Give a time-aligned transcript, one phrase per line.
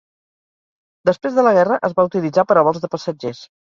[1.09, 3.45] Després de la guerra es va utilitzar per a vols de passatgers.